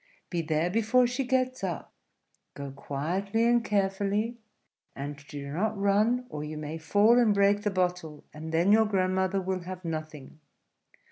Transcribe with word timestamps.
Be 0.31 0.41
there 0.41 0.71
before 0.71 1.05
she 1.05 1.23
gets 1.25 1.63
up; 1.63 1.93
go 2.55 2.71
quietly 2.71 3.45
and 3.47 3.63
carefully; 3.63 4.39
and 4.95 5.23
do 5.27 5.51
not 5.53 5.77
run, 5.77 6.25
or 6.27 6.43
you 6.43 6.57
may 6.57 6.79
fall 6.79 7.19
and 7.19 7.35
break 7.35 7.61
the 7.61 7.69
bottle, 7.69 8.23
and 8.33 8.51
then 8.51 8.71
your 8.71 8.87
grandmother 8.87 9.39
will 9.39 9.59
have 9.61 9.85
nothing. 9.85 10.39